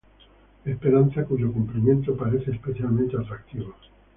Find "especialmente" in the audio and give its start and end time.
2.49-3.15